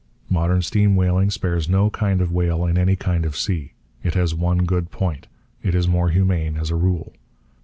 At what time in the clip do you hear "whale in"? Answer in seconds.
2.31-2.75